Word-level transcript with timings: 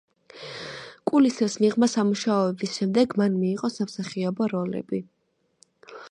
კულისებს 1.09 1.57
მიღმა 1.65 1.89
სამუშაოების 1.91 2.73
შემდეგ 2.77 3.13
მან 3.21 3.35
მიიღო 3.41 3.71
სამსახიობო 3.75 4.47
როლები. 4.55 5.03